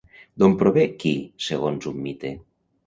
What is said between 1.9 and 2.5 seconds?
un mite?